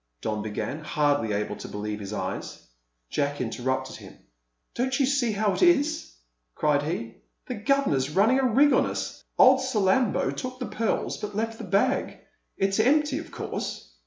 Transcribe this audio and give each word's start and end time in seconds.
Don 0.21 0.41
began, 0.41 0.83
hardly 0.83 1.31
able 1.31 1.55
to 1.57 1.67
believe 1.67 1.99
his 1.99 2.11
eyes. 2.11 2.65
Jack 3.11 3.39
interrupted 3.39 3.97
him. 3.97 4.17
"Don't 4.73 4.99
you 4.99 5.05
see 5.05 5.31
how 5.31 5.53
it 5.53 5.61
is?" 5.61 6.15
cried 6.55 6.81
he. 6.81 7.17
"The 7.45 7.53
governor's 7.53 8.09
running 8.09 8.39
a 8.39 8.45
rig 8.51 8.73
on 8.73 8.87
us. 8.87 9.23
Old 9.37 9.61
Salambo 9.61 10.31
took 10.35 10.57
the 10.57 10.65
pearls, 10.65 11.17
but 11.17 11.35
left 11.35 11.59
the 11.59 11.65
bag; 11.65 12.17
it's 12.57 12.79
empty, 12.79 13.19
of 13.19 13.29
course!" 13.31 13.91